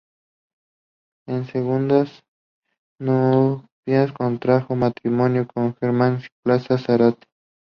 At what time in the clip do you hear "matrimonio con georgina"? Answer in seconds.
4.75-6.19